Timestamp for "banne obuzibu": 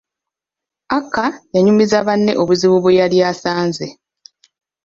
2.07-2.77